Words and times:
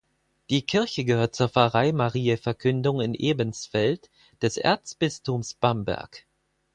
Die 0.49 0.63
Kirche 0.63 1.05
gehört 1.05 1.35
zur 1.35 1.47
Pfarrei 1.47 1.91
Mariä 1.91 2.33
Verkündigung 2.37 3.01
in 3.03 3.13
Ebensfeld 3.13 4.09
des 4.41 4.57
Erzbistums 4.57 5.53
Bamberg. 5.53 6.25